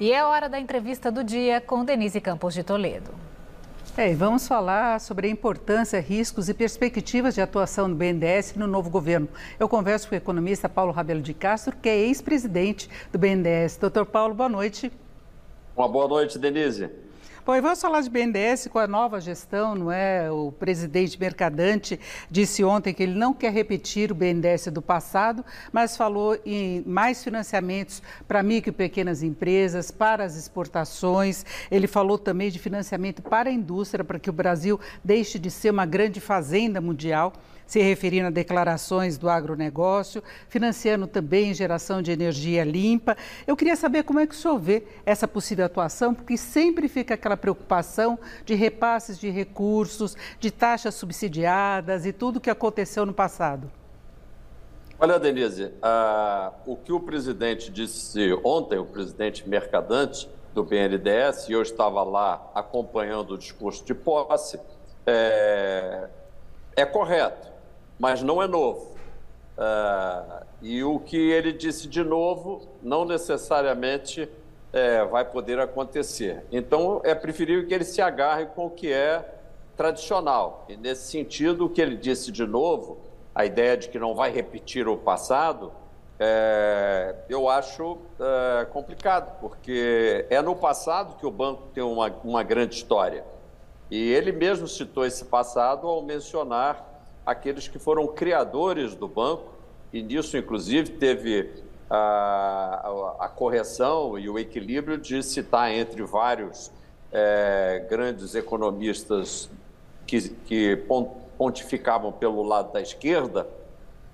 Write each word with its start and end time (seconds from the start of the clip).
E 0.00 0.14
é 0.14 0.24
hora 0.24 0.48
da 0.48 0.58
entrevista 0.58 1.12
do 1.12 1.22
dia 1.22 1.60
com 1.60 1.84
Denise 1.84 2.22
Campos 2.22 2.54
de 2.54 2.64
Toledo. 2.64 3.10
É, 3.94 4.14
vamos 4.14 4.48
falar 4.48 4.98
sobre 4.98 5.26
a 5.26 5.30
importância, 5.30 6.00
riscos 6.00 6.48
e 6.48 6.54
perspectivas 6.54 7.34
de 7.34 7.42
atuação 7.42 7.86
do 7.86 7.94
BNDES 7.94 8.54
no 8.54 8.66
novo 8.66 8.88
governo. 8.88 9.28
Eu 9.58 9.68
converso 9.68 10.08
com 10.08 10.14
o 10.14 10.16
economista 10.16 10.70
Paulo 10.70 10.90
Rabelo 10.90 11.20
de 11.20 11.34
Castro, 11.34 11.76
que 11.76 11.86
é 11.86 11.98
ex-presidente 11.98 12.88
do 13.12 13.18
BNDES. 13.18 13.76
Doutor 13.76 14.06
Paulo, 14.06 14.34
boa 14.34 14.48
noite. 14.48 14.90
Uma 15.76 15.86
boa 15.86 16.08
noite, 16.08 16.38
Denise. 16.38 16.88
Bom, 17.42 17.56
e 17.56 17.60
vamos 17.62 17.80
falar 17.80 18.02
de 18.02 18.10
BNDES 18.10 18.66
com 18.66 18.78
a 18.78 18.86
nova 18.86 19.18
gestão, 19.18 19.74
não 19.74 19.90
é? 19.90 20.30
O 20.30 20.52
presidente 20.52 21.18
Mercadante 21.18 21.98
disse 22.30 22.62
ontem 22.62 22.92
que 22.92 23.02
ele 23.02 23.14
não 23.14 23.32
quer 23.32 23.50
repetir 23.50 24.12
o 24.12 24.14
BNDES 24.14 24.66
do 24.66 24.82
passado, 24.82 25.42
mas 25.72 25.96
falou 25.96 26.38
em 26.44 26.82
mais 26.86 27.24
financiamentos 27.24 28.02
para 28.28 28.42
micro 28.42 28.68
e 28.68 28.74
pequenas 28.74 29.22
empresas, 29.22 29.90
para 29.90 30.22
as 30.22 30.36
exportações. 30.36 31.46
Ele 31.70 31.86
falou 31.86 32.18
também 32.18 32.50
de 32.50 32.58
financiamento 32.58 33.22
para 33.22 33.48
a 33.48 33.52
indústria, 33.52 34.04
para 34.04 34.18
que 34.18 34.28
o 34.28 34.34
Brasil 34.34 34.78
deixe 35.02 35.38
de 35.38 35.50
ser 35.50 35.70
uma 35.70 35.86
grande 35.86 36.20
fazenda 36.20 36.78
mundial 36.78 37.32
se 37.70 37.80
referindo 37.80 38.26
a 38.26 38.30
declarações 38.30 39.16
do 39.16 39.30
agronegócio, 39.30 40.24
financiando 40.48 41.06
também 41.06 41.54
geração 41.54 42.02
de 42.02 42.10
energia 42.10 42.64
limpa. 42.64 43.16
Eu 43.46 43.56
queria 43.56 43.76
saber 43.76 44.02
como 44.02 44.18
é 44.18 44.26
que 44.26 44.34
o 44.34 44.36
senhor 44.36 44.58
vê 44.58 44.82
essa 45.06 45.28
possível 45.28 45.64
atuação, 45.64 46.12
porque 46.12 46.36
sempre 46.36 46.88
fica 46.88 47.14
aquela 47.14 47.29
preocupação 47.36 48.18
de 48.44 48.54
repasses 48.54 49.18
de 49.18 49.30
recursos, 49.30 50.16
de 50.38 50.50
taxas 50.50 50.94
subsidiadas 50.94 52.06
e 52.06 52.12
tudo 52.12 52.36
o 52.36 52.40
que 52.40 52.50
aconteceu 52.50 53.04
no 53.04 53.12
passado. 53.12 53.70
Olha, 54.98 55.18
Denise, 55.18 55.72
o 56.66 56.76
que 56.76 56.92
o 56.92 57.00
presidente 57.00 57.70
disse 57.70 58.38
ontem, 58.44 58.78
o 58.78 58.84
presidente 58.84 59.48
Mercadante 59.48 60.28
do 60.52 60.62
BNDES, 60.62 61.48
e 61.48 61.52
eu 61.52 61.62
estava 61.62 62.02
lá 62.02 62.50
acompanhando 62.54 63.34
o 63.34 63.38
discurso 63.38 63.84
de 63.84 63.94
posse, 63.94 64.60
é, 65.06 66.08
é 66.76 66.84
correto 66.84 67.50
mas 68.00 68.22
não 68.22 68.42
é 68.42 68.48
novo. 68.48 68.96
Uh, 69.58 70.46
e 70.62 70.82
o 70.82 70.98
que 70.98 71.18
ele 71.18 71.52
disse 71.52 71.86
de 71.86 72.02
novo 72.02 72.66
não 72.82 73.04
necessariamente 73.04 74.26
é, 74.72 75.04
vai 75.04 75.24
poder 75.24 75.58
acontecer. 75.58 76.44
Então, 76.50 77.00
é 77.04 77.14
preferível 77.14 77.66
que 77.66 77.74
ele 77.74 77.84
se 77.84 78.00
agarre 78.00 78.46
com 78.46 78.66
o 78.66 78.70
que 78.70 78.92
é 78.92 79.24
tradicional. 79.76 80.64
E, 80.68 80.76
nesse 80.76 81.10
sentido, 81.10 81.66
o 81.66 81.68
que 81.68 81.80
ele 81.80 81.96
disse 81.96 82.30
de 82.30 82.46
novo, 82.46 82.98
a 83.34 83.44
ideia 83.44 83.76
de 83.76 83.88
que 83.88 83.98
não 83.98 84.14
vai 84.14 84.30
repetir 84.30 84.86
o 84.86 84.96
passado, 84.96 85.72
é, 86.18 87.14
eu 87.28 87.48
acho 87.48 87.98
é, 88.20 88.66
complicado, 88.66 89.40
porque 89.40 90.26
é 90.28 90.42
no 90.42 90.54
passado 90.54 91.16
que 91.16 91.26
o 91.26 91.30
banco 91.30 91.62
tem 91.72 91.82
uma, 91.82 92.14
uma 92.22 92.42
grande 92.42 92.74
história. 92.74 93.24
E 93.90 94.12
ele 94.12 94.30
mesmo 94.30 94.68
citou 94.68 95.04
esse 95.04 95.24
passado 95.24 95.88
ao 95.88 96.02
mencionar 96.02 96.86
aqueles 97.24 97.66
que 97.66 97.78
foram 97.78 98.06
criadores 98.06 98.94
do 98.94 99.08
banco, 99.08 99.54
e 99.92 100.02
nisso, 100.02 100.36
inclusive, 100.36 100.90
teve 100.92 101.50
a, 101.90 103.16
a, 103.18 103.28
correção 103.28 104.16
e 104.16 104.28
o 104.30 104.38
equilíbrio 104.38 104.96
de 104.96 105.22
citar 105.22 105.72
entre 105.72 106.02
vários 106.04 106.70
é, 107.10 107.84
grandes 107.90 108.36
economistas 108.36 109.50
que, 110.06 110.28
que 110.28 110.84
pontificavam 111.36 112.12
pelo 112.12 112.42
lado 112.44 112.72
da 112.72 112.80
esquerda 112.80 113.46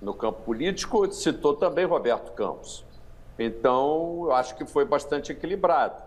no 0.01 0.13
campo 0.13 0.41
político, 0.41 1.11
citou 1.11 1.55
também 1.55 1.85
Roberto 1.85 2.31
Campos. 2.31 2.83
Então, 3.37 4.23
eu 4.25 4.33
acho 4.33 4.55
que 4.55 4.65
foi 4.65 4.83
bastante 4.83 5.31
equilibrado. 5.31 6.01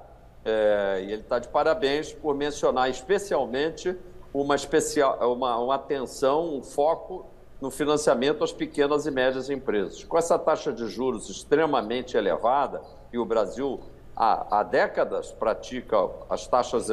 É, 0.45 1.05
e 1.05 1.13
ele 1.13 1.23
está 1.23 1.39
de 1.39 1.49
parabéns 1.49 2.13
por 2.13 2.35
mencionar 2.35 2.89
especialmente 2.89 3.97
uma, 4.33 4.55
especial, 4.55 5.33
uma, 5.33 5.59
uma 5.59 5.75
atenção, 5.75 6.57
um 6.57 6.63
foco 6.63 7.27
no 7.61 7.71
financiamento 7.71 8.43
às 8.43 8.53
pequenas 8.53 9.07
e 9.07 9.11
médias 9.11 9.51
empresas. 9.51 10.03
Com 10.05 10.17
essa 10.17 10.39
taxa 10.39 10.73
de 10.73 10.87
juros 10.89 11.29
extremamente 11.29 12.17
elevada, 12.17 12.81
e 13.13 13.19
o 13.19 13.25
Brasil 13.25 13.81
há, 14.17 14.61
há 14.61 14.63
décadas 14.63 15.31
pratica 15.33 15.97
as 16.29 16.47
taxas 16.47 16.89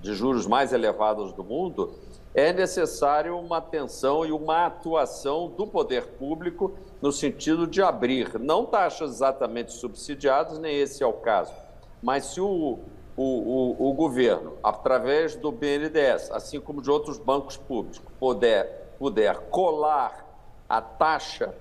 de 0.00 0.14
juros 0.14 0.46
mais 0.46 0.72
elevadas 0.72 1.32
do 1.32 1.42
mundo, 1.42 1.94
é 2.34 2.52
necessário 2.52 3.38
uma 3.38 3.56
atenção 3.56 4.24
e 4.24 4.30
uma 4.30 4.66
atuação 4.66 5.48
do 5.48 5.66
poder 5.66 6.06
público 6.18 6.74
no 7.00 7.10
sentido 7.10 7.66
de 7.66 7.80
abrir, 7.80 8.38
não 8.38 8.66
taxas 8.66 9.10
exatamente 9.10 9.72
subsidiadas, 9.72 10.58
nem 10.58 10.78
esse 10.78 11.02
é 11.02 11.06
o 11.06 11.14
caso, 11.14 11.54
mas 12.02 12.26
se 12.26 12.40
o, 12.40 12.78
o, 13.16 13.24
o, 13.24 13.90
o 13.90 13.92
governo, 13.94 14.52
através 14.62 15.34
do 15.34 15.50
BNDES, 15.50 16.30
assim 16.30 16.60
como 16.60 16.82
de 16.82 16.90
outros 16.90 17.18
bancos 17.18 17.56
públicos, 17.56 18.02
puder, 18.20 18.85
puder 18.98 19.38
colar 19.50 20.24
a 20.68 20.80
taxa 20.80 21.54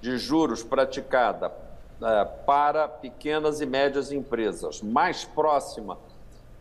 de 0.00 0.16
juros 0.18 0.62
praticada 0.62 1.52
é, 2.00 2.24
para 2.46 2.86
pequenas 2.88 3.60
e 3.60 3.66
médias 3.66 4.12
empresas 4.12 4.80
mais 4.80 5.24
próxima 5.24 5.98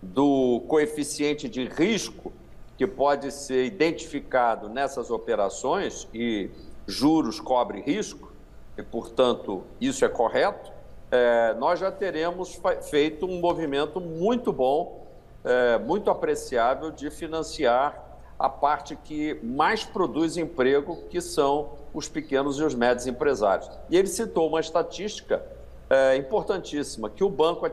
do 0.01 0.61
coeficiente 0.67 1.49
de 1.49 1.65
risco 1.65 2.31
que 2.77 2.85
pode 2.85 3.31
ser 3.31 3.65
identificado 3.65 4.69
nessas 4.69 5.09
operações 5.09 6.07
e 6.13 6.49
juros 6.85 7.39
cobre 7.39 7.81
risco, 7.81 8.31
e 8.77 8.83
portanto 8.83 9.63
isso 9.81 10.05
é 10.05 10.09
correto, 10.09 10.71
é, 11.09 11.55
nós 11.55 11.79
já 11.79 11.91
teremos 11.91 12.59
feito 12.89 13.25
um 13.25 13.39
movimento 13.39 13.99
muito 13.99 14.53
bom, 14.53 15.07
é, 15.43 15.79
muito 15.79 16.11
apreciável 16.11 16.91
de 16.91 17.09
financiar 17.09 18.06
a 18.39 18.47
parte 18.47 18.95
que 18.95 19.39
mais 19.43 19.83
produz 19.83 20.37
emprego, 20.37 21.03
que 21.09 21.19
são 21.19 21.71
os 21.93 22.07
pequenos 22.07 22.59
e 22.59 22.63
os 22.63 22.75
médios 22.75 23.07
empresários. 23.07 23.69
E 23.89 23.97
ele 23.97 24.07
citou 24.07 24.47
uma 24.47 24.59
estatística 24.59 25.43
é, 25.89 26.15
importantíssima, 26.17 27.09
que 27.09 27.23
o 27.23 27.29
banco 27.29 27.69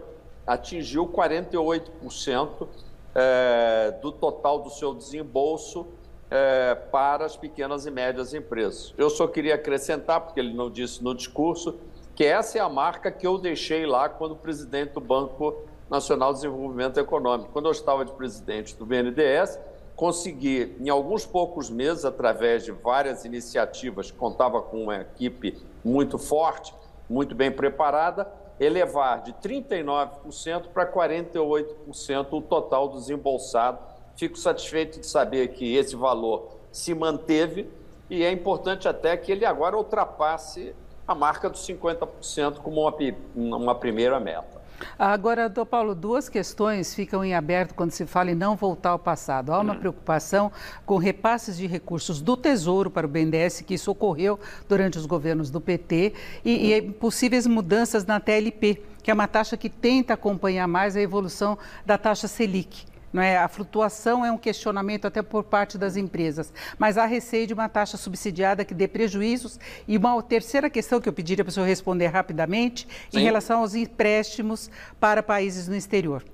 atingiu 0.47 1.07
48% 1.07 2.69
é, 3.15 3.95
do 4.01 4.11
total 4.11 4.61
do 4.61 4.71
seu 4.71 4.95
desembolso 4.95 5.87
é, 6.31 6.75
para 6.75 7.27
as 7.27 7.37
pequenas 7.37 7.87
e 7.87 7.91
médias 7.91 8.33
empresas. 8.33 8.95
Eu 8.97 9.11
só 9.11 9.27
queria 9.27 9.55
acrescentar, 9.55 10.21
porque 10.21 10.41
ele 10.41 10.55
não 10.55 10.71
disse 10.71 11.03
no 11.03 11.15
discurso, 11.15 11.77
que 12.15 12.25
essa 12.25 12.59
é 12.59 12.61
a 12.61 12.69
marca 12.69 13.11
que 13.11 13.27
eu 13.27 13.39
deixei 13.39 13.85
lá 13.85 14.09
quando 14.09 14.37
presidente 14.37 14.93
do 14.93 15.01
Banco 15.01 15.63
Nacional 15.91 16.33
de 16.33 16.41
Desenvolvimento 16.41 16.99
Econômico. 16.99 17.51
Quando 17.53 17.67
eu 17.67 17.73
estava 17.73 18.05
de 18.05 18.13
presidente 18.13 18.75
do 18.77 18.87
BNDES, 18.87 19.59
consegui, 19.97 20.77
em 20.81 20.89
alguns 20.89 21.25
poucos 21.25 21.71
meses, 21.71 22.05
através 22.05 22.65
de 22.65 22.73
várias 22.73 23.25
iniciativas, 23.25 24.11
contava 24.11 24.61
com 24.61 24.85
uma 24.85 24.97
equipe 24.97 25.57
muito 25.85 26.19
forte, 26.19 26.75
muito 27.09 27.35
bem 27.35 27.51
preparada, 27.51 28.31
elevar 28.59 29.23
de 29.23 29.33
39% 29.35 30.69
para 30.73 30.87
48% 30.87 32.33
o 32.33 32.41
total 32.41 32.89
desembolsado. 32.89 33.79
Fico 34.17 34.39
satisfeito 34.39 35.01
de 35.01 35.07
saber 35.07 35.49
que 35.49 35.75
esse 35.75 35.97
valor 35.97 36.49
se 36.71 36.95
manteve 36.95 37.69
e 38.09 38.23
é 38.23 38.31
importante 38.31 38.89
até 38.89 39.17
que 39.17 39.33
ele 39.33 39.45
agora 39.45 39.77
ultrapasse 39.77 40.75
a 41.07 41.15
marca 41.15 41.51
dos 41.51 41.67
50% 41.67 42.59
como 42.59 42.81
uma, 42.81 43.57
uma 43.57 43.75
primeira 43.75 44.19
meta. 44.19 44.54
Agora, 44.99 45.49
doutor 45.49 45.67
Paulo, 45.67 45.95
duas 45.95 46.29
questões 46.29 46.95
ficam 46.95 47.25
em 47.25 47.35
aberto 47.35 47.75
quando 47.75 47.91
se 47.91 48.07
fala 48.07 48.31
em 48.31 48.35
não 48.35 48.57
voltar 48.57 48.91
ao 48.91 48.99
passado. 48.99 49.53
Há 49.53 49.61
uma 49.61 49.75
hum. 49.75 49.79
preocupação 49.79 50.53
com 50.85 50.97
repasses 50.97 51.57
de 51.57 51.67
recursos 51.67 52.21
do 52.21 52.37
Tesouro 52.37 52.91
para 52.91 53.07
o 53.07 53.11
BNDES, 53.11 53.63
que 53.63 53.75
isso 53.75 53.91
ocorreu 53.91 54.39
durante 54.69 54.99
os 54.99 55.07
governos 55.07 55.51
do 55.51 55.61
PT, 55.61 56.13
e, 56.45 56.73
e 56.73 56.83
possíveis 56.83 57.47
mudanças 57.47 58.05
na 58.05 58.21
TLP, 58.21 58.83
que 59.03 59.11
é 59.11 59.15
uma 59.15 59.29
taxa 59.29 59.57
que 59.57 59.69
tenta 59.69 60.15
acompanhar 60.15 60.67
mais 60.67 60.97
a 60.97 61.01
evolução 61.01 61.59
da 61.85 61.99
taxa 61.99 62.29
Selic. 62.29 62.94
Não 63.15 63.23
é? 63.23 63.39
A 63.39 63.47
flutuação 63.47 64.27
é 64.27 64.33
um 64.33 64.37
questionamento 64.37 65.07
até 65.07 65.23
por 65.23 65.45
parte 65.45 65.79
das 65.79 65.97
empresas, 65.97 66.53
mas 66.77 66.99
há 66.99 67.07
receio 67.07 67.47
de 67.47 67.55
uma 67.55 67.69
taxa 67.69 67.97
subsidiada 67.97 68.65
que 68.65 68.75
dê 68.75 68.89
prejuízos. 68.89 69.57
E 69.87 69.97
uma 69.97 70.21
terceira 70.21 70.69
questão 70.69 71.01
que 71.01 71.09
eu 71.09 71.13
pediria 71.13 71.45
para 71.45 71.51
o 71.51 71.53
senhor 71.53 71.67
responder 71.67 72.09
rapidamente, 72.09 72.89
Sim. 73.09 73.21
em 73.21 73.23
relação 73.23 73.61
aos 73.61 73.77
empréstimos 73.77 74.69
para 74.99 75.23
países 75.23 75.69
no 75.69 75.77
exterior. 75.77 76.25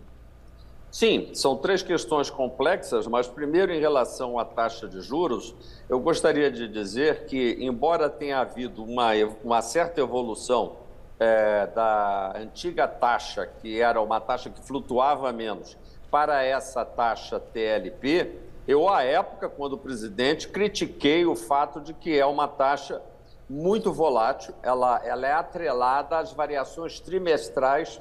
Sim, 0.91 1.29
são 1.35 1.55
três 1.55 1.83
questões 1.83 2.31
complexas, 2.31 3.07
mas 3.07 3.29
primeiro 3.29 3.73
em 3.73 3.79
relação 3.79 4.39
à 4.39 4.45
taxa 4.45 4.89
de 4.89 5.03
juros, 5.03 5.55
eu 5.87 6.01
gostaria 6.01 6.51
de 6.51 6.67
dizer 6.67 7.27
que, 7.27 7.59
embora 7.61 8.09
tenha 8.09 8.41
havido 8.41 8.83
uma, 8.83 9.11
uma 9.45 9.61
certa 9.61 10.01
evolução 10.01 10.77
é, 11.19 11.67
da 11.67 12.33
antiga 12.37 12.89
taxa, 12.89 13.47
que 13.61 13.79
era 13.79 14.01
uma 14.01 14.19
taxa 14.19 14.49
que 14.49 14.61
flutuava 14.63 15.31
menos, 15.31 15.77
para 16.11 16.43
essa 16.43 16.85
taxa 16.85 17.39
TLP, 17.39 18.39
eu, 18.67 18.89
à 18.89 19.03
época, 19.03 19.49
quando 19.49 19.79
presidente, 19.79 20.49
critiquei 20.49 21.25
o 21.25 21.35
fato 21.35 21.81
de 21.81 21.95
que 21.95 22.19
é 22.19 22.27
uma 22.27 22.47
taxa 22.47 23.03
muito 23.49 23.93
volátil, 23.93 24.55
ela, 24.63 25.01
ela 25.05 25.27
é 25.27 25.33
atrelada 25.33 26.19
às 26.19 26.33
variações 26.33 27.01
trimestrais 27.01 28.01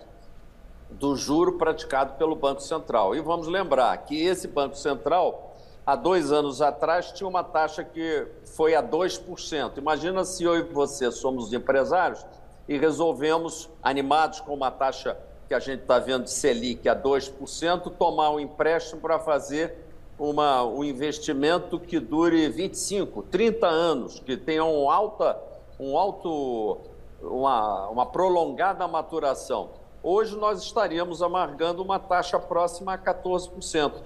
do 0.91 1.15
juro 1.15 1.57
praticado 1.57 2.13
pelo 2.13 2.35
Banco 2.35 2.61
Central. 2.61 3.15
E 3.15 3.21
vamos 3.21 3.47
lembrar 3.47 3.97
que 4.05 4.23
esse 4.23 4.47
Banco 4.47 4.75
Central, 4.75 5.55
há 5.85 5.95
dois 5.95 6.31
anos 6.31 6.61
atrás, 6.61 7.11
tinha 7.11 7.27
uma 7.27 7.43
taxa 7.43 7.83
que 7.83 8.27
foi 8.55 8.75
a 8.75 8.83
2%. 8.83 9.77
Imagina 9.77 10.23
se 10.23 10.43
eu 10.43 10.55
e 10.57 10.61
você 10.61 11.11
somos 11.11 11.51
empresários 11.51 12.25
e 12.67 12.77
resolvemos, 12.77 13.69
animados 13.81 14.39
com 14.41 14.53
uma 14.53 14.69
taxa 14.69 15.17
que 15.49 15.53
a 15.55 15.59
gente 15.59 15.81
está 15.81 15.97
vendo 15.97 16.27
Selic 16.27 16.87
a 16.87 16.95
2%, 16.95 17.91
tomar 17.97 18.29
um 18.29 18.39
empréstimo 18.39 19.01
para 19.01 19.17
fazer 19.17 19.75
uma, 20.19 20.63
um 20.63 20.83
investimento 20.83 21.79
que 21.79 21.99
dure 21.99 22.47
25, 22.49 23.23
30 23.23 23.65
anos, 23.65 24.19
que 24.19 24.37
tenha 24.37 24.63
um 24.63 24.91
alta, 24.91 25.35
um 25.79 25.97
alto, 25.97 26.77
uma, 27.19 27.89
uma 27.89 28.05
prolongada 28.05 28.87
maturação. 28.87 29.71
Hoje 30.03 30.37
nós 30.37 30.61
estaríamos 30.61 31.23
amargando 31.23 31.81
uma 31.81 31.97
taxa 31.97 32.39
próxima 32.39 32.93
a 32.93 32.97
14%, 32.97 33.49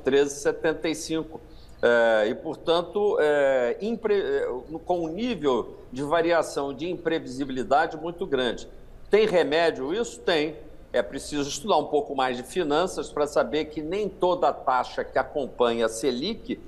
13,75%. 0.06 1.40
É, 1.86 2.30
e, 2.30 2.36
portanto, 2.36 3.18
é, 3.20 3.78
impre... 3.82 4.14
É, 4.18 4.48
com 4.86 5.02
um 5.02 5.08
nível 5.10 5.76
de 5.92 6.02
variação 6.02 6.74
de 6.74 6.90
imprevisibilidade 6.90 7.98
muito 7.98 8.26
grande. 8.26 8.70
Tem 9.10 9.28
remédio 9.28 9.94
isso? 9.94 10.22
Tem 10.22 10.56
é 10.94 11.02
preciso 11.02 11.50
estudar 11.50 11.78
um 11.78 11.86
pouco 11.86 12.16
mais 12.16 12.38
de 12.38 12.44
finanças 12.44 13.12
para 13.12 13.26
saber 13.26 13.66
que 13.66 13.82
nem 13.82 14.08
toda 14.08 14.54
taxa 14.54 15.04
que 15.04 15.18
acompanha 15.18 15.88
a 15.88 15.90
Selic 15.90 16.62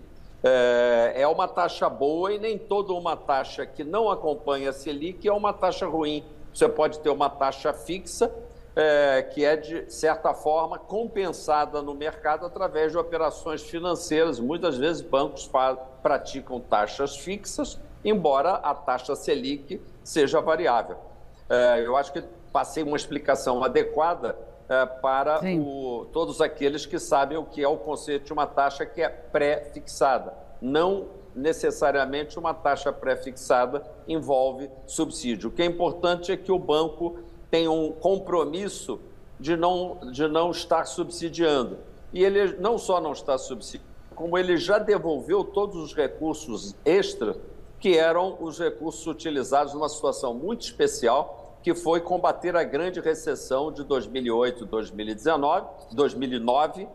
é, 0.44 1.14
é 1.16 1.28
uma 1.28 1.48
taxa 1.48 1.88
boa 1.88 2.34
e 2.34 2.40
nem 2.40 2.58
toda 2.58 2.92
uma 2.94 3.16
taxa 3.16 3.68
que 3.68 3.84
não 3.84 4.10
acompanha 4.10 4.72
a 4.72 4.74
Selic 4.74 5.28
é 5.28 5.32
uma 5.32 5.54
taxa 5.54 5.86
ruim. 5.86 6.26
Você 6.52 6.68
pode 6.68 7.00
ter 7.00 7.10
uma 7.10 7.30
taxa 7.30 7.72
fixa 7.72 8.34
é, 8.76 9.22
que 9.22 9.46
é, 9.46 9.56
de 9.56 9.92
certa 9.92 10.34
forma, 10.34 10.78
compensada 10.78 11.82
no 11.82 11.94
mercado 11.94 12.46
através 12.46 12.92
de 12.92 12.98
operações 12.98 13.62
financeiras. 13.62 14.40
Muitas 14.40 14.78
vezes 14.78 15.02
bancos 15.02 15.50
praticam 16.02 16.60
taxas 16.60 17.16
fixas, 17.16 17.80
embora 18.04 18.56
a 18.56 18.74
taxa 18.74 19.16
Selic 19.16 19.80
seja 20.04 20.42
variável. 20.42 20.98
É, 21.50 21.86
eu 21.86 21.96
acho 21.96 22.12
que 22.12 22.24
passei 22.52 22.84
uma 22.84 22.98
explicação 22.98 23.64
adequada 23.64 24.38
é, 24.68 24.86
para 24.86 25.42
o, 25.60 26.08
todos 26.12 26.42
aqueles 26.42 26.86
que 26.86 26.98
sabem 26.98 27.38
o 27.38 27.46
que 27.46 27.62
é 27.62 27.68
o 27.68 27.78
conceito 27.78 28.26
de 28.26 28.34
uma 28.34 28.48
taxa 28.48 28.86
que 28.86 29.02
é 29.02 29.10
pré-fixada. 29.10 30.34
Não 30.62 31.08
necessariamente 31.36 32.40
uma 32.40 32.54
taxa 32.54 32.92
pré-fixada 32.92 33.84
envolve 34.08 34.70
subsídio. 34.88 35.50
O 35.50 35.52
que 35.52 35.62
é 35.62 35.66
importante 35.66 36.32
é 36.32 36.38
que 36.38 36.52
o 36.52 36.58
banco 36.58 37.20
tenha 37.52 37.70
um 37.70 37.92
compromisso 37.92 39.00
de 39.40 39.56
não, 39.56 39.98
de 40.12 40.28
não 40.28 40.52
estar 40.52 40.86
subsidiando. 40.86 41.78
E 42.14 42.24
ele 42.24 42.56
não 42.60 42.78
só 42.78 43.02
não 43.02 43.12
está 43.12 43.38
subsidiando, 43.38 43.94
como 44.16 44.38
ele 44.38 44.56
já 44.56 44.80
devolveu 44.80 45.44
todos 45.44 45.76
os 45.76 45.94
recursos 45.94 46.74
extra 46.86 47.36
que 47.86 47.96
eram 47.96 48.36
os 48.40 48.58
recursos 48.58 49.06
utilizados 49.06 49.76
numa 49.76 49.88
situação 49.88 50.34
muito 50.34 50.62
especial 50.62 51.60
que 51.62 51.76
foi 51.76 52.02
combater 52.02 52.56
a 52.56 52.64
grande 52.64 53.00
recessão 53.00 53.72
de 53.72 53.84
2008, 53.84 54.66
2019, 54.66 55.68
2009, 55.92 56.88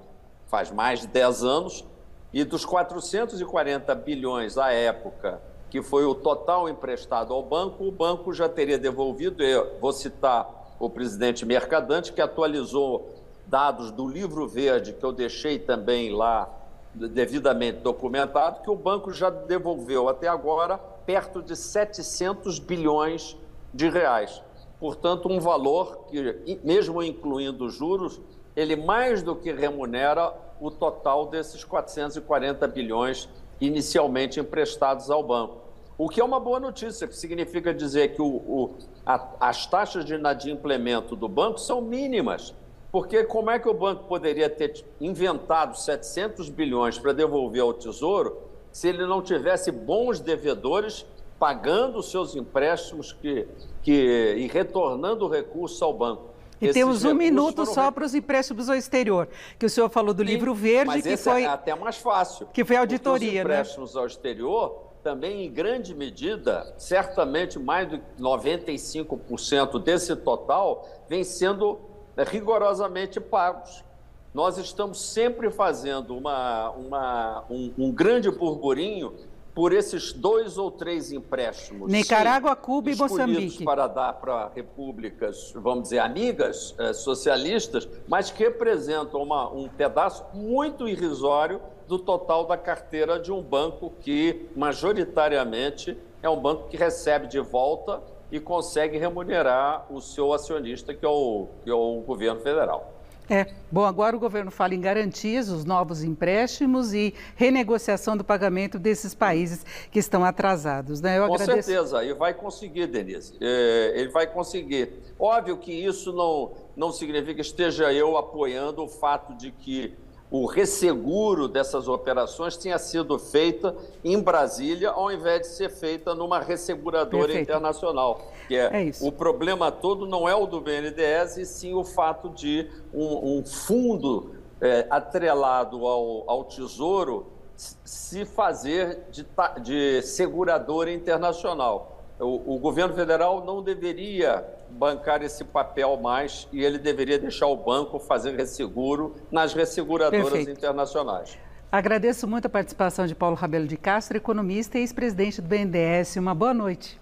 faz 0.48 0.72
mais 0.72 1.02
de 1.02 1.06
10 1.06 1.44
anos, 1.44 1.84
e 2.32 2.42
dos 2.42 2.64
440 2.64 3.94
bilhões 3.94 4.58
à 4.58 4.72
época, 4.72 5.40
que 5.70 5.81
foi 5.81 6.04
o 6.04 6.12
total 6.12 6.69
emprestado 6.69 7.32
ao 7.32 7.40
banco, 7.40 7.84
o 7.84 7.93
banco 7.93 8.32
já 8.32 8.48
teria 8.48 8.76
devolvido, 8.76 9.44
eu 9.44 9.78
vou 9.81 9.93
citar 9.93 10.75
o 10.81 10.90
presidente 10.90 11.46
Mercadante, 11.46 12.12
que 12.12 12.20
atualizou 12.20 13.14
dados 13.46 13.93
do 13.93 14.08
livro 14.08 14.48
verde, 14.48 14.93
que 14.93 15.04
eu 15.04 15.12
deixei 15.12 15.56
também 15.56 16.12
lá 16.12 16.52
devidamente 16.94 17.78
documentado, 17.78 18.62
que 18.62 18.70
o 18.70 18.76
banco 18.76 19.12
já 19.12 19.31
devolveu 19.31 20.08
até 20.08 20.28
agora 20.28 20.78
perto 20.78 21.42
de 21.42 21.56
700 21.56 22.58
bilhões 22.58 23.37
de 23.72 23.88
reais 23.88 24.42
portanto, 24.81 25.28
um 25.28 25.38
valor 25.38 26.06
que, 26.06 26.58
mesmo 26.64 27.02
incluindo 27.02 27.69
juros, 27.69 28.19
ele 28.56 28.75
mais 28.75 29.22
do 29.22 29.37
que 29.37 29.52
remunera 29.52 30.32
o 30.58 30.70
total 30.70 31.26
desses 31.26 31.62
440 31.62 32.66
bilhões 32.66 33.28
inicialmente 33.60 34.40
emprestados 34.40 35.10
ao 35.10 35.22
banco. 35.22 35.58
O 35.98 36.08
que 36.08 36.19
é 36.19 36.25
uma 36.25 36.40
boa 36.40 36.58
notícia, 36.58 37.06
que 37.06 37.14
significa 37.14 37.75
dizer 37.75 38.14
que 38.14 38.22
o, 38.22 38.26
o, 38.26 38.75
a, 39.04 39.28
as 39.38 39.66
taxas 39.66 40.02
de 40.02 40.14
inadimplemento 40.14 41.14
do 41.14 41.28
banco 41.28 41.60
são 41.60 41.82
mínimas. 41.82 42.54
Porque 42.90 43.25
como 43.25 43.50
é 43.50 43.58
que 43.58 43.69
o 43.69 43.75
banco 43.75 44.04
poderia 44.04 44.50
ter 44.50 44.84
inventado 45.00 45.78
700 45.78 46.48
bilhões 46.48 46.98
para 46.98 47.12
devolver 47.12 47.62
ao 47.62 47.72
Tesouro 47.72 48.38
se 48.72 48.88
ele 48.88 49.06
não 49.06 49.22
tivesse 49.22 49.70
bons 49.70 50.20
devedores 50.20 51.06
pagando 51.38 51.98
os 51.98 52.10
seus 52.10 52.37
empréstimos 52.37 53.12
que, 53.12 53.48
que, 53.82 54.34
e 54.37 54.46
retornando 54.48 55.25
o 55.25 55.28
recurso 55.28 55.84
ao 55.84 55.94
banco. 55.94 56.31
E 56.60 56.66
Esses 56.66 56.75
temos 56.75 57.04
um 57.04 57.14
minuto 57.14 57.64
só 57.64 57.90
para 57.90 58.04
os 58.04 58.14
empréstimos 58.14 58.69
ao 58.69 58.76
exterior, 58.76 59.26
que 59.58 59.64
o 59.64 59.70
senhor 59.70 59.88
falou 59.88 60.12
do 60.12 60.22
Sim, 60.22 60.28
livro 60.28 60.54
verde, 60.54 60.88
mas 60.88 61.02
que 61.02 61.16
foi 61.16 61.44
é 61.44 61.46
até 61.46 61.75
mais 61.75 61.96
fácil. 61.96 62.46
Que 62.52 62.64
foi 62.64 62.76
auditoria, 62.76 63.28
os 63.28 63.34
né? 63.34 63.40
empréstimos 63.40 63.94
né? 63.94 64.00
ao 64.00 64.06
exterior 64.06 64.90
também 65.02 65.46
em 65.46 65.50
grande 65.50 65.94
medida, 65.94 66.75
certamente 66.76 67.58
mais 67.58 67.88
de 67.88 68.00
95% 68.19 69.82
desse 69.82 70.14
total 70.14 70.86
vem 71.08 71.25
sendo 71.25 71.81
rigorosamente 72.25 73.20
pagos. 73.20 73.84
Nós 74.32 74.58
estamos 74.58 75.00
sempre 75.00 75.50
fazendo 75.50 76.17
uma, 76.17 76.70
uma, 76.70 77.44
um, 77.50 77.72
um 77.76 77.93
grande 77.93 78.31
burburinho 78.31 79.12
por 79.55 79.72
esses 79.72 80.12
dois 80.12 80.56
ou 80.56 80.70
três 80.70 81.12
empréstimos. 81.12 81.90
Nicarágua, 81.90 82.55
Cuba 82.55 82.90
e 82.90 82.96
Moçambique. 82.96 83.64
Para 83.64 83.87
dar 83.88 84.12
para 84.14 84.49
repúblicas, 84.55 85.52
vamos 85.55 85.84
dizer, 85.84 85.99
amigas 85.99 86.75
eh, 86.78 86.93
socialistas, 86.93 87.88
mas 88.06 88.31
que 88.31 88.44
representam 88.44 89.22
uma, 89.22 89.50
um 89.50 89.69
pedaço 89.69 90.25
muito 90.32 90.88
irrisório 90.88 91.61
do 91.88 91.99
total 91.99 92.46
da 92.46 92.56
carteira 92.56 93.19
de 93.19 93.32
um 93.32 93.43
banco 93.43 93.93
que, 94.00 94.49
majoritariamente, 94.55 95.99
é 96.22 96.31
um 96.31 96.40
banco 96.40 96.69
que 96.69 96.76
recebe 96.76 97.26
de 97.26 97.40
volta 97.40 98.00
e 98.31 98.38
consegue 98.38 98.99
remunerar 98.99 99.87
o 99.91 100.00
seu 100.00 100.32
acionista, 100.32 100.94
que 100.94 101.05
é 101.05 101.09
o, 101.09 101.49
que 101.62 101.71
é 101.71 101.75
o 101.75 102.00
governo 102.00 102.41
federal. 102.41 102.94
É. 103.31 103.47
Bom, 103.71 103.85
agora 103.85 104.17
o 104.17 104.19
governo 104.19 104.50
fala 104.50 104.75
em 104.75 104.81
garantias, 104.81 105.49
os 105.49 105.65
novos 105.65 106.03
empréstimos 106.03 106.93
e 106.93 107.15
renegociação 107.37 108.17
do 108.17 108.25
pagamento 108.25 108.77
desses 108.77 109.15
países 109.15 109.65
que 109.93 110.01
estão 110.01 110.25
atrasados. 110.25 111.01
Né? 111.01 111.17
Eu 111.17 111.29
Com 111.29 111.34
agradeço... 111.34 111.69
certeza, 111.69 112.03
e 112.03 112.13
vai 112.13 112.34
conseguir, 112.34 112.89
Denise. 112.89 113.37
É, 113.41 113.93
ele 113.94 114.08
vai 114.08 114.27
conseguir. 114.27 114.94
Óbvio 115.17 115.56
que 115.58 115.72
isso 115.72 116.13
não, 116.13 116.51
não 116.77 116.91
significa 116.93 117.34
que 117.34 117.41
esteja 117.41 117.93
eu 117.93 118.17
apoiando 118.17 118.82
o 118.82 118.89
fato 118.89 119.32
de 119.34 119.53
que 119.53 119.96
o 120.31 120.46
resseguro 120.46 121.49
dessas 121.49 121.89
operações 121.89 122.56
tinha 122.56 122.79
sido 122.79 123.19
feita 123.19 123.75
em 124.05 124.20
Brasília, 124.20 124.91
ao 124.91 125.10
invés 125.10 125.41
de 125.41 125.46
ser 125.49 125.70
feita 125.70 126.15
numa 126.15 126.39
resseguradora 126.39 127.27
Perfeito. 127.27 127.51
internacional. 127.51 128.31
Que 128.46 128.56
é, 128.56 128.89
é 128.89 128.93
o 129.01 129.10
problema 129.10 129.72
todo 129.72 130.06
não 130.06 130.29
é 130.29 130.34
o 130.34 130.46
do 130.46 130.60
BNDES, 130.60 131.39
e 131.39 131.46
sim 131.46 131.75
o 131.75 131.82
fato 131.82 132.29
de 132.29 132.70
um, 132.94 133.39
um 133.39 133.44
fundo 133.44 134.31
é, 134.60 134.87
atrelado 134.89 135.84
ao, 135.87 136.31
ao 136.31 136.44
Tesouro 136.44 137.27
se 137.56 138.25
fazer 138.25 139.01
de, 139.10 139.27
de 139.63 140.03
seguradora 140.03 140.93
internacional. 140.93 141.99
O, 142.20 142.55
o, 142.55 142.58
governo 142.58 142.94
federal 142.94 143.44
não 143.44 143.62
deveria 143.62 144.44
bancar 144.69 145.22
esse 145.22 145.43
papel 145.43 145.96
mais 145.96 146.46
e 146.53 146.62
ele 146.62 146.79
deveria 146.79 147.19
deixar 147.19 147.46
o 147.46 147.56
banco 147.56 147.98
fazer 147.98 148.36
resseguro 148.36 149.17
nas 149.31 149.55
resseguradoras 149.55 150.31
Perfeito. 150.31 150.50
internacionais. 150.50 151.39
Agradeço 151.72 152.29
muito 152.29 152.44
a 152.46 152.48
participação 152.50 153.06
de 153.06 153.15
Paulo 153.15 153.36
Rabelo 153.36 153.67
de 153.67 153.77
Castro, 153.77 154.17
economista 154.17 154.77
e 154.77 154.82
ex-presidente 154.82 155.41
do 155.41 155.48
BNDES. 155.48 156.17
Uma 156.17 156.34
boa 156.34 156.53
noite. 156.53 157.00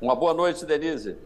Uma 0.00 0.14
boa 0.14 0.34
noite, 0.34 0.66
Denise. 0.66 1.16